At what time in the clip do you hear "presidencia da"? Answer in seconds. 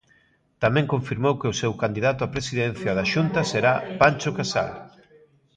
2.35-3.05